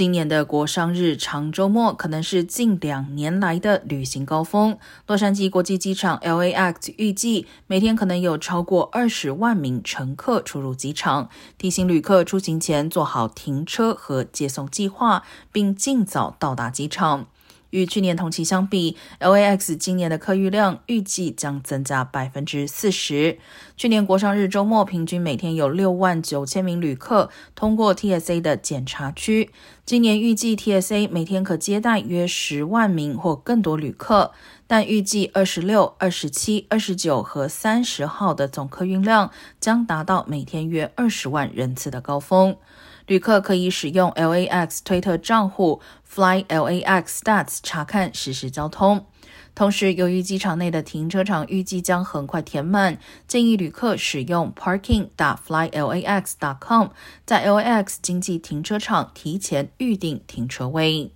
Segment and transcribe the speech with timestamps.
[0.00, 4.78] 今年的国商日常周末可能是近两年来的旅行高峰。
[5.06, 11.28] 洛杉矶国际机场 （LAX） 预计每天可能有超过二十万名乘客出入机场，
[11.58, 17.26] 提醒旅客出行前做好停车和接送计划，并尽早到达机场。
[17.70, 23.38] 与去年同期相比，LAX 今年的客运量预计将增加百分之四十。
[23.76, 29.50] 去年国商日周末，平均每天有六万九千名旅客通过 TSA 的检查区。
[29.84, 34.32] 今年预计 TSA 每天可接待约十万名或更多旅客，
[34.70, 42.56] 但预计二十六、二十七、二十九和三十号的总客运量将达到每天约二十万人次的高峰。
[43.08, 49.06] 旅客可以使用 LAX 推特账户 Fly LAX Stats 查看实时交通。
[49.56, 52.96] 同时，由于机场内的停车场预计将很快填满，
[53.26, 56.86] 建议旅客使用 Parking.FlyLAX.com
[57.26, 61.12] 在 LAX 经济停车场提前预订停车位。